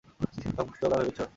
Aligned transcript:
হুম, 0.05 0.67
তোমরা 0.75 0.97
ভেবেছ? 0.99 1.21